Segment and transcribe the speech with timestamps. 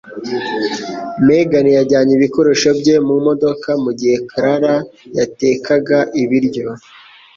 [1.27, 4.75] Megan yajyanye ibikoresho bye mu modoka mugihe Clara
[5.17, 6.67] yatekaga ibiryo.